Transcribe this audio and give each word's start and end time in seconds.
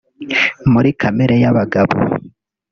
muri 0.71 0.89
kamere 1.01 1.35
y’abagabo 1.43 1.95